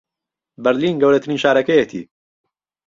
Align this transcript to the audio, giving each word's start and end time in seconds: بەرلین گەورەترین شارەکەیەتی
بەرلین 0.63 0.95
گەورەترین 1.01 1.37
شارەکەیەتی 1.43 2.03